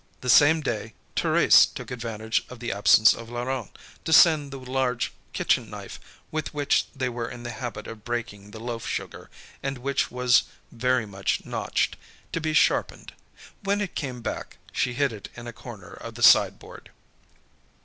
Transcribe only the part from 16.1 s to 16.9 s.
the sideboard.